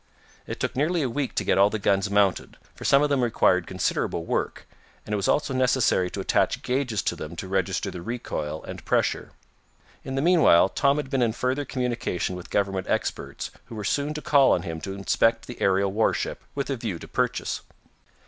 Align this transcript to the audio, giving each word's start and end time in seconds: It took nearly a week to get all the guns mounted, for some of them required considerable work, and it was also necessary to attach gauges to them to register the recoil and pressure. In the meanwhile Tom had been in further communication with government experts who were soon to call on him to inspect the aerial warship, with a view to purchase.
It 0.47 0.59
took 0.59 0.75
nearly 0.75 1.03
a 1.03 1.09
week 1.11 1.35
to 1.35 1.43
get 1.43 1.59
all 1.59 1.69
the 1.69 1.77
guns 1.77 2.09
mounted, 2.09 2.57
for 2.73 2.83
some 2.85 3.03
of 3.03 3.09
them 3.09 3.21
required 3.23 3.67
considerable 3.67 4.25
work, 4.25 4.67
and 5.05 5.13
it 5.13 5.15
was 5.15 5.27
also 5.27 5.53
necessary 5.53 6.09
to 6.09 6.19
attach 6.19 6.63
gauges 6.63 7.03
to 7.03 7.15
them 7.15 7.35
to 7.35 7.47
register 7.47 7.91
the 7.91 8.01
recoil 8.01 8.63
and 8.63 8.83
pressure. 8.83 9.29
In 10.03 10.15
the 10.15 10.21
meanwhile 10.23 10.69
Tom 10.69 10.97
had 10.97 11.11
been 11.11 11.21
in 11.21 11.33
further 11.33 11.65
communication 11.65 12.35
with 12.35 12.49
government 12.49 12.87
experts 12.89 13.51
who 13.65 13.75
were 13.75 13.83
soon 13.83 14.15
to 14.15 14.23
call 14.23 14.53
on 14.53 14.63
him 14.63 14.81
to 14.81 14.93
inspect 14.95 15.45
the 15.45 15.61
aerial 15.61 15.91
warship, 15.91 16.41
with 16.55 16.71
a 16.71 16.77
view 16.77 16.97
to 16.97 17.07
purchase. 17.07 17.61